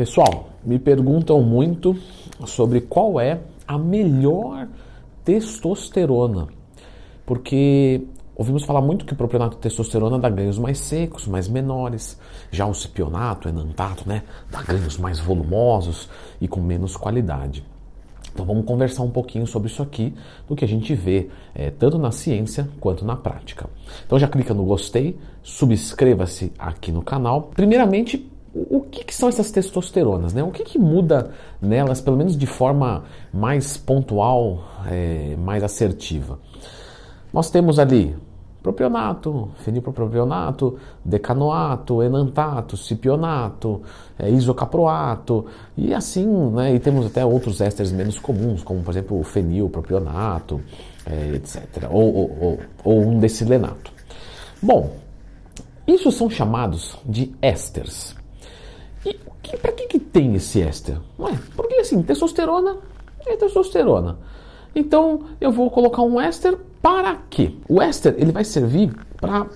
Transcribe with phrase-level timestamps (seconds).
[0.00, 1.94] Pessoal, me perguntam muito
[2.46, 4.66] sobre qual é a melhor
[5.22, 6.48] testosterona,
[7.26, 12.18] porque ouvimos falar muito que o propionato de testosterona dá ganhos mais secos, mais menores,
[12.50, 16.08] já o cipionato, o enantato, né, dá ganhos mais volumosos
[16.40, 17.62] e com menos qualidade.
[18.32, 20.14] Então vamos conversar um pouquinho sobre isso aqui,
[20.48, 23.68] do que a gente vê é, tanto na ciência quanto na prática.
[24.06, 27.50] Então já clica no gostei, subscreva-se aqui no canal.
[27.54, 30.34] Primeiramente, o que, que, são essas testosteronas?
[30.34, 30.42] Né?
[30.42, 31.30] O que, que, muda
[31.62, 36.38] nelas, pelo menos de forma mais pontual, é, mais assertiva?
[37.32, 38.16] Nós temos ali
[38.62, 43.82] propionato, fenilpropionato, decanoato, enantato, cipionato,
[44.18, 45.46] é, isocaproato
[45.76, 46.74] e assim, né?
[46.74, 50.60] E temos até outros ésteres menos comuns, como por exemplo o fenilpropionato,
[51.06, 51.88] é, etc.
[51.90, 53.92] Ou, ou, ou, ou um decilenato.
[54.60, 54.90] Bom,
[55.86, 58.19] isso são chamados de ésteres.
[59.04, 60.98] E que, para que, que tem esse éster?
[61.18, 62.76] Ué, porque assim, testosterona
[63.26, 64.18] é testosterona.
[64.74, 67.54] Então eu vou colocar um éster para quê?
[67.68, 69.46] O éster ele vai servir para,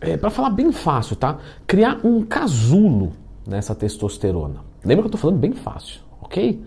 [0.00, 1.38] é, para falar bem fácil, tá?
[1.66, 3.12] Criar um casulo
[3.46, 4.60] nessa testosterona.
[4.84, 6.62] Lembra que eu estou falando bem fácil, ok?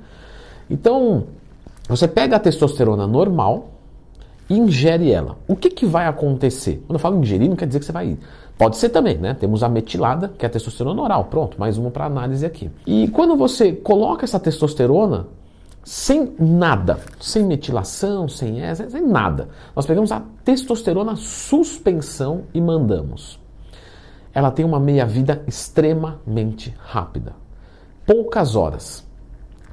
[0.69, 1.27] Então
[1.87, 3.74] você pega a testosterona normal
[4.49, 5.37] e ingere ela.
[5.47, 6.83] O que, que vai acontecer?
[6.87, 8.17] Quando eu falo ingerir, não quer dizer que você vai
[8.57, 9.33] Pode ser também, né?
[9.33, 11.25] Temos a metilada, que é a testosterona oral.
[11.25, 12.71] Pronto, mais uma para análise aqui.
[12.87, 15.27] E quando você coloca essa testosterona
[15.83, 23.39] sem nada, sem metilação, sem essa, sem nada, nós pegamos a testosterona suspensão e mandamos.
[24.33, 27.33] Ela tem uma meia-vida extremamente rápida.
[28.05, 29.05] Poucas horas.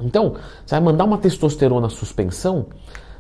[0.01, 0.35] Então,
[0.67, 2.67] você vai mandar uma testosterona suspensão,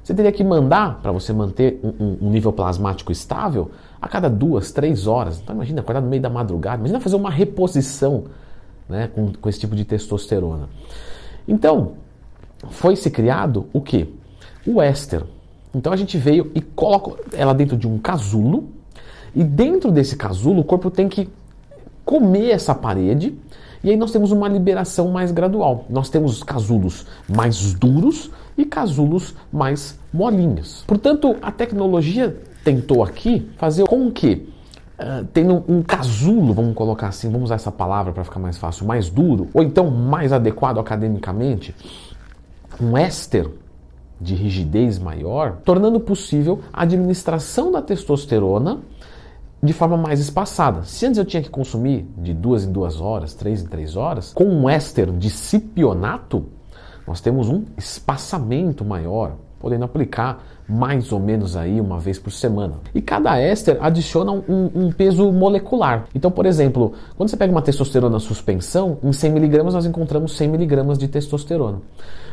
[0.03, 4.73] você teria que mandar, para você manter um, um, nível plasmático estável, a cada duas,
[4.73, 5.41] três horas.
[5.41, 8.25] Então imagina, acordar no meio da madrugada, imagina fazer uma reposição
[8.89, 10.69] né, com, com esse tipo de testosterona.
[11.47, 11.93] Então,
[12.71, 14.13] foi se criado o que?
[14.67, 15.23] O éster.
[15.75, 18.69] Então a gente veio e coloca ela dentro de um casulo,
[19.35, 21.29] e dentro desse casulo o corpo tem que
[22.05, 23.39] comer essa parede,
[23.85, 25.87] e aí nós temos uma liberação mais gradual.
[25.89, 30.85] Nós temos casulos mais duros e casulos mais molinhos.
[30.87, 34.49] Portanto, a tecnologia tentou aqui fazer com que,
[34.99, 38.87] uh, tendo um casulo, vamos colocar assim, vamos usar essa palavra para ficar mais fácil,
[38.87, 41.75] mais duro, ou então mais adequado academicamente,
[42.81, 43.49] um éster
[44.21, 48.81] de rigidez maior, tornando possível a administração da testosterona
[49.63, 50.83] de forma mais espaçada.
[50.83, 54.33] Se antes eu tinha que consumir de duas em duas horas, três em três horas,
[54.33, 56.47] com um éster de cipionato,
[57.07, 62.75] nós temos um espaçamento maior, podendo aplicar mais ou menos aí uma vez por semana.
[62.95, 66.07] E cada éster adiciona um, um, peso molecular.
[66.15, 70.55] Então, por exemplo, quando você pega uma testosterona suspensão, em 100 mg nós encontramos 100
[70.55, 71.81] mg de testosterona.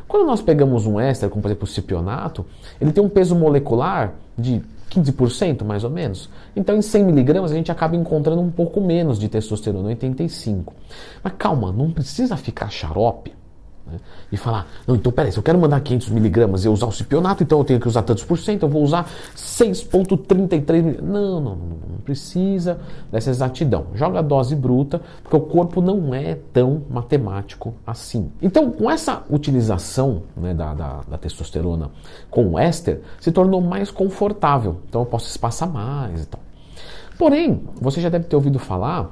[0.08, 2.46] Quando nós pegamos um éster, como por exemplo o cipionato,
[2.80, 6.30] ele tem um peso molecular de 15% mais ou menos.
[6.56, 10.74] Então em 100 miligramas a gente acaba encontrando um pouco menos de testosterona, 85.
[11.24, 13.39] Mas calma, não precisa ficar xarope.
[13.92, 14.00] Né?
[14.32, 16.92] E falar, não, então peraí, se eu quero mandar 500 miligramas e eu usar o
[16.92, 21.42] cipionato, então eu tenho que usar tantos por cento, eu vou usar 6,33 não, não,
[21.42, 22.80] não, não precisa
[23.12, 23.88] dessa exatidão.
[23.94, 28.32] Joga a dose bruta, porque o corpo não é tão matemático assim.
[28.42, 31.92] Então, com essa utilização né, da, da, da testosterona
[32.30, 34.78] com o éster, se tornou mais confortável.
[34.88, 36.40] Então eu posso espaçar mais e tal.
[37.18, 39.12] Porém, você já deve ter ouvido falar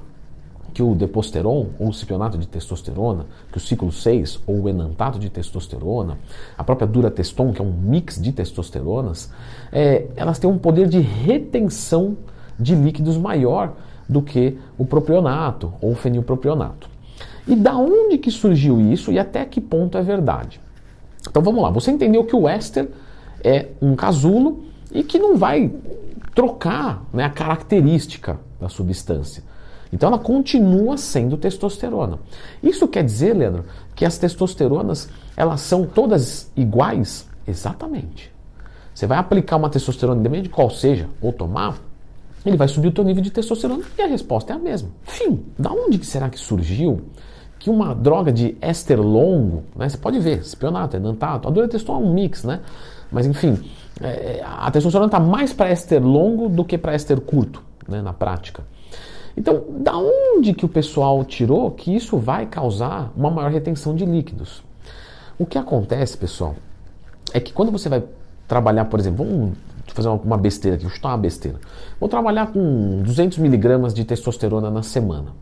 [0.77, 5.17] que o deposteron, ou o cipionato de testosterona, que o ciclo 6, ou o enantato
[5.17, 6.19] de testosterona,
[6.55, 9.31] a própria durateston, que é um mix de testosteronas,
[9.71, 12.15] é, elas têm um poder de retenção
[12.59, 13.73] de líquidos maior
[14.07, 16.87] do que o propionato ou o fenilpropionato.
[17.47, 20.61] E da onde que surgiu isso e até que ponto é verdade?
[21.27, 22.87] Então vamos lá, você entendeu que o éster
[23.43, 25.71] é um casulo e que não vai
[26.35, 29.56] trocar né, a característica da substância.
[29.91, 32.19] Então ela continua sendo testosterona.
[32.61, 33.65] Isso quer dizer, Leandro,
[33.95, 37.27] que as testosteronas elas são todas iguais?
[37.47, 38.31] Exatamente.
[38.93, 41.77] Você vai aplicar uma testosterona, independente de qual seja, ou tomar,
[42.45, 44.89] ele vai subir o teu nível de testosterona e a resposta é a mesma.
[45.03, 45.45] Fim.
[45.57, 47.01] Da onde será que surgiu
[47.59, 51.97] que uma droga de éster longo, né, você pode ver, espionato, enantato, a durateston é
[51.97, 52.61] um mix, né?
[53.11, 53.59] Mas enfim,
[54.01, 58.13] é, a testosterona está mais para éster longo do que para éster curto, né, na
[58.13, 58.63] prática.
[59.37, 64.03] Então, da onde que o pessoal tirou que isso vai causar uma maior retenção de
[64.03, 64.63] líquidos?
[65.37, 66.55] O que acontece, pessoal,
[67.31, 68.03] é que quando você vai
[68.47, 69.57] trabalhar, por exemplo, vamos
[69.93, 71.59] fazer uma besteira aqui, vou chutar uma besteira.
[71.99, 75.33] Vou trabalhar com 200 miligramas de testosterona na semana.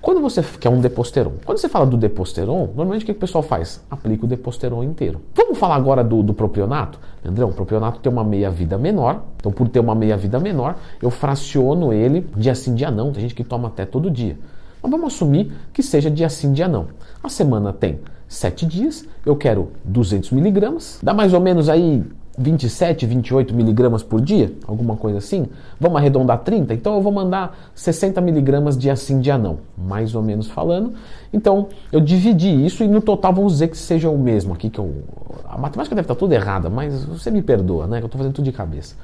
[0.00, 3.42] Quando você quer um deposteron, quando você fala do deposteron, normalmente o que o pessoal
[3.42, 3.82] faz?
[3.90, 5.20] Aplica o deposteron inteiro.
[5.34, 6.98] Vamos falar agora do, do propionato?
[7.24, 11.92] Andrão, o propionato tem uma meia-vida menor, então por ter uma meia-vida menor, eu fraciono
[11.92, 13.12] ele dia sim, dia não.
[13.12, 14.38] Tem gente que toma até todo dia.
[14.82, 16.86] Mas vamos assumir que seja dia sim, dia não.
[17.22, 17.98] A semana tem
[18.28, 22.04] 7 dias, eu quero 200 miligramas, dá mais ou menos aí
[22.38, 25.46] 27, 28 miligramas por dia, alguma coisa assim.
[25.80, 26.74] Vamos arredondar 30?
[26.74, 30.92] Então eu vou mandar 60 miligramas dia sim, dia não, mais ou menos falando.
[31.32, 34.78] Então eu dividi isso e no total vamos dizer que seja o mesmo aqui que
[34.78, 35.02] eu.
[35.48, 38.00] A matemática deve estar tudo errada, mas você me perdoa, né?
[38.00, 38.94] Eu estou fazendo tudo de cabeça.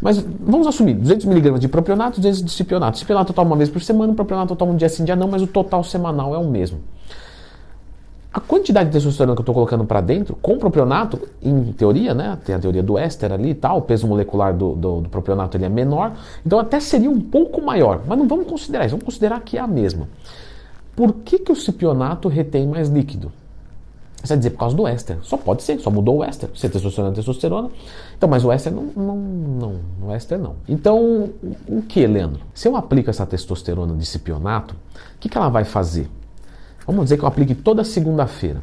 [0.00, 2.98] Mas vamos assumir 200 miligramas de propionato, 200 de cipionato.
[2.98, 5.26] Cipionato eu tomo uma vez por semana, propionato eu tomo um dia sim, dia não,
[5.26, 6.78] mas o total semanal é o mesmo.
[8.32, 12.12] A quantidade de testosterona que eu estou colocando para dentro, com o propionato, em teoria,
[12.12, 12.38] né?
[12.44, 15.56] Tem a teoria do éster ali e tal, o peso molecular do, do, do, propionato
[15.56, 16.12] ele é menor,
[16.44, 19.60] então até seria um pouco maior, mas não vamos considerar isso, vamos considerar que é
[19.60, 20.08] a mesma.
[20.94, 23.32] Por que, que o cipionato retém mais líquido?
[24.22, 25.16] Você vai dizer por causa do éster.
[25.22, 26.50] Só pode ser, só mudou o éster.
[26.54, 27.70] Se é testosterona, é testosterona.
[28.16, 30.56] Então, mas o éster não, não, não, o éster não.
[30.68, 31.30] Então,
[31.68, 32.40] o que, Leandro?
[32.52, 36.10] Se eu aplico essa testosterona de cipionato, o que, que ela vai fazer?
[36.88, 38.62] Vamos dizer que eu aplique toda segunda-feira.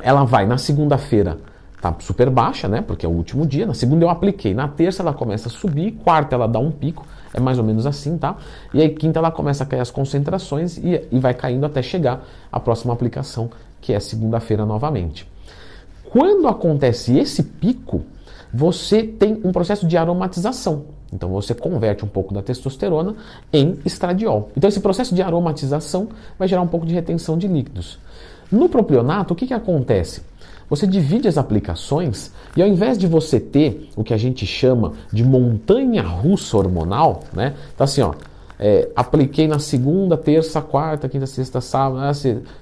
[0.00, 1.36] Ela vai na segunda-feira,
[1.82, 2.80] tá super baixa, né?
[2.80, 3.66] Porque é o último dia.
[3.66, 4.54] Na segunda eu apliquei.
[4.54, 5.92] Na terça ela começa a subir.
[6.02, 7.06] Quarta ela dá um pico.
[7.34, 8.36] É mais ou menos assim, tá?
[8.72, 12.24] E aí quinta ela começa a cair as concentrações e, e vai caindo até chegar
[12.50, 13.50] a próxima aplicação,
[13.82, 15.30] que é segunda-feira novamente.
[16.04, 18.02] Quando acontece esse pico,
[18.50, 20.86] você tem um processo de aromatização.
[21.12, 23.14] Então você converte um pouco da testosterona
[23.52, 24.50] em estradiol.
[24.56, 27.98] Então esse processo de aromatização vai gerar um pouco de retenção de líquidos.
[28.50, 30.22] No propionato, o que, que acontece?
[30.68, 34.94] Você divide as aplicações e ao invés de você ter o que a gente chama
[35.12, 37.54] de montanha russa hormonal, né?
[37.74, 38.14] Então assim, ó,
[38.58, 42.00] é, apliquei na segunda, terça, quarta, quinta, sexta, sábado,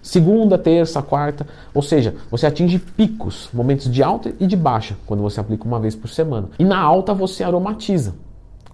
[0.02, 5.22] segunda, terça, quarta, ou seja, você atinge picos, momentos de alta e de baixa, quando
[5.22, 6.48] você aplica uma vez por semana.
[6.58, 8.14] E na alta você aromatiza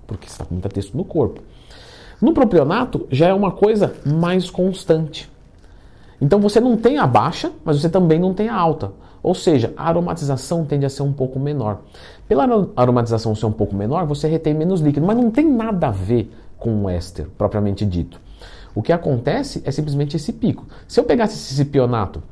[0.07, 1.41] porque está com muita texto no corpo.
[2.21, 5.31] No propionato já é uma coisa mais constante.
[6.21, 8.93] Então você não tem a baixa, mas você também não tem a alta.
[9.23, 11.81] Ou seja, a aromatização tende a ser um pouco menor.
[12.29, 12.45] Pela
[12.77, 16.33] aromatização ser um pouco menor, você retém menos líquido, mas não tem nada a ver
[16.59, 18.21] com o éster, propriamente dito.
[18.75, 20.65] O que acontece é simplesmente esse pico.
[20.87, 22.23] Se eu pegasse esse cipionato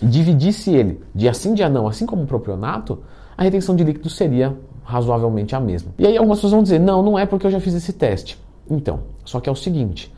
[0.00, 3.00] e dividisse ele dia sim, dia não, assim como o propionato,
[3.36, 4.56] a retenção de líquido seria
[4.90, 5.92] razoavelmente a mesma.
[5.98, 8.38] E aí algumas pessoas vão dizer, não, não é porque eu já fiz esse teste.
[8.68, 10.12] Então, só que é o seguinte,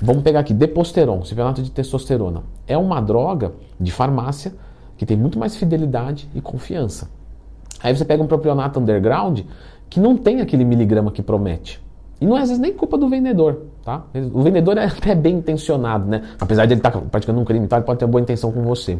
[0.00, 2.42] vamos pegar aqui, Deposteron, cipionato de testosterona.
[2.66, 4.52] É uma droga de farmácia
[4.96, 7.10] que tem muito mais fidelidade e confiança.
[7.82, 9.40] Aí você pega um propionato underground
[9.90, 11.82] que não tem aquele miligrama que promete.
[12.20, 14.02] E não é às vezes nem culpa do vendedor, tá?
[14.32, 16.22] O vendedor é até bem intencionado, né?
[16.40, 18.98] Apesar de ele estar tá praticando um crime, ele pode ter boa intenção com você.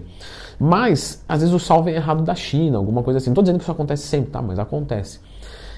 [0.58, 3.30] Mas, às vezes o sal vem errado da China, alguma coisa assim.
[3.30, 4.42] Não estou dizendo que isso acontece sempre, tá?
[4.42, 5.20] Mas acontece.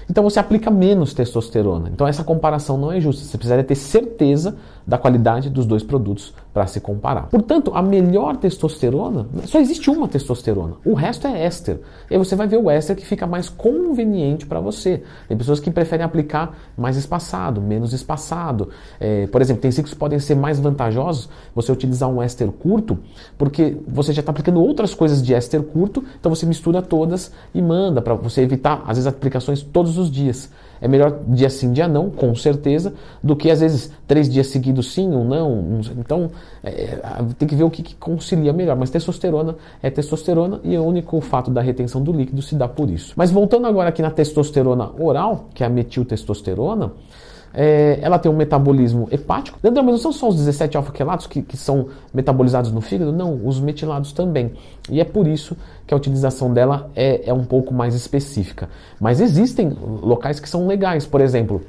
[0.09, 1.89] Então você aplica menos testosterona.
[1.89, 3.23] Então essa comparação não é justa.
[3.23, 4.55] Você precisaria ter certeza
[4.85, 7.23] da qualidade dos dois produtos para se comparar.
[7.23, 11.79] Portanto, a melhor testosterona, só existe uma testosterona, o resto é éster.
[12.09, 15.03] E aí você vai ver o éster que fica mais conveniente para você.
[15.27, 18.69] Tem pessoas que preferem aplicar mais espaçado, menos espaçado.
[18.99, 22.97] É, por exemplo, tem ciclos que podem ser mais vantajosos você utilizar um éster curto,
[23.37, 27.61] porque você já está aplicando outras coisas de éster curto, então você mistura todas e
[27.61, 30.49] manda para você evitar, às vezes, aplicações todos os dias.
[30.81, 32.93] É melhor dia sim, dia não, com certeza,
[33.23, 35.81] do que às vezes três dias seguidos sim, um não.
[35.97, 36.31] Então
[36.63, 37.01] é, é,
[37.37, 38.75] tem que ver o que, que, concilia melhor.
[38.75, 42.89] Mas testosterona é testosterona e o único fato da retenção do líquido se dá por
[42.89, 43.13] isso.
[43.15, 46.93] Mas voltando agora aqui na testosterona oral, que é a metiltestosterona,
[47.55, 49.57] é, ela tem um metabolismo hepático.
[49.63, 53.59] Mas não são só os 17 alfa-quelatos que, que são metabolizados no fígado, não, os
[53.59, 54.51] metilados também.
[54.89, 55.55] E é por isso
[55.87, 58.69] que a utilização dela é, é um pouco mais específica.
[58.99, 61.61] Mas existem locais que são legais, por exemplo,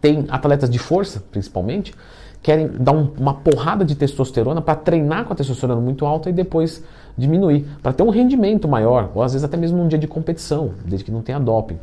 [0.00, 1.94] tem atletas de força, principalmente,
[2.42, 6.32] querem dar um, uma porrada de testosterona para treinar com a testosterona muito alta e
[6.32, 6.82] depois
[7.16, 10.72] diminuir, para ter um rendimento maior, ou às vezes até mesmo num dia de competição,
[10.84, 11.78] desde que não tenha doping.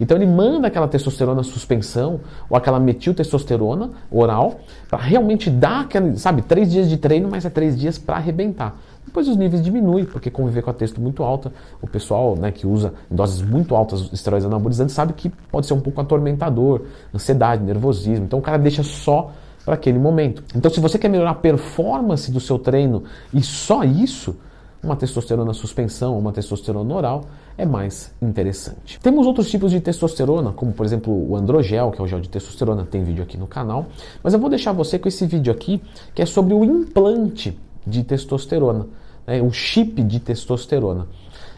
[0.00, 6.42] Então ele manda aquela testosterona suspensão ou aquela metiltestosterona oral para realmente dar aquele, sabe,
[6.42, 8.76] três dias de treino, mas é três dias para arrebentar.
[9.04, 12.66] Depois os níveis diminuem, porque conviver com a testo muito alta, o pessoal né, que
[12.66, 16.82] usa em doses muito altas esteroides anabolizantes sabe que pode ser um pouco atormentador,
[17.14, 18.24] ansiedade, nervosismo.
[18.24, 19.32] Então o cara deixa só
[19.64, 20.42] para aquele momento.
[20.54, 24.36] Então se você quer melhorar a performance do seu treino e só isso,
[24.82, 27.24] uma testosterona suspensão, uma testosterona oral
[27.56, 28.98] é mais interessante.
[29.00, 32.28] Temos outros tipos de testosterona, como por exemplo o androgel, que é o gel de
[32.28, 33.86] testosterona, tem vídeo aqui no canal,
[34.22, 35.80] mas eu vou deixar você com esse vídeo aqui,
[36.14, 38.86] que é sobre o implante de testosterona,
[39.26, 41.06] né, o chip de testosterona.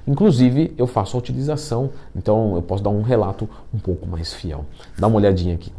[0.06, 4.66] Inclusive, eu faço a utilização, então eu posso dar um relato um pouco mais fiel.
[4.98, 5.72] Dá uma olhadinha aqui.